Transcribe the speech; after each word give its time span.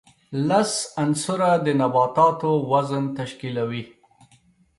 لس 0.47 0.71
عنصره 1.01 1.49
د 1.65 1.67
نباتاتو 1.81 2.51
وزن 2.71 3.03
تشکیلوي. 3.19 3.83